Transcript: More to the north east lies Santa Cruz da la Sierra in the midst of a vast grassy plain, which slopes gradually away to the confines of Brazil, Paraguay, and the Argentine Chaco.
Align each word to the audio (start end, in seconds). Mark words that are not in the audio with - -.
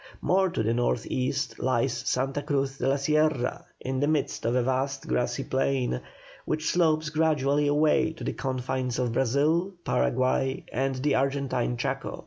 More 0.19 0.49
to 0.49 0.63
the 0.63 0.73
north 0.73 1.05
east 1.11 1.59
lies 1.59 1.93
Santa 1.95 2.41
Cruz 2.41 2.79
da 2.79 2.87
la 2.87 2.95
Sierra 2.95 3.65
in 3.79 3.99
the 3.99 4.07
midst 4.07 4.45
of 4.47 4.55
a 4.55 4.63
vast 4.63 5.07
grassy 5.07 5.43
plain, 5.43 6.01
which 6.43 6.71
slopes 6.71 7.11
gradually 7.11 7.67
away 7.67 8.11
to 8.13 8.23
the 8.23 8.33
confines 8.33 8.97
of 8.97 9.13
Brazil, 9.13 9.75
Paraguay, 9.83 10.65
and 10.73 10.95
the 10.95 11.13
Argentine 11.13 11.77
Chaco. 11.77 12.19